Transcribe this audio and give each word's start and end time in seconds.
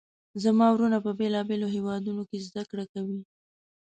زما 0.43 0.65
وروڼه 0.71 0.97
په 1.05 1.11
بیلابیلو 1.19 1.67
هیوادونو 1.75 2.21
کې 2.29 2.37
زده 2.47 2.63
کړه 2.69 2.85
کوي 2.93 3.19